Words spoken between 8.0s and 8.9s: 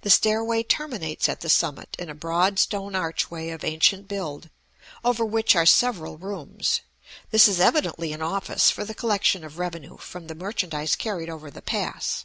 an office for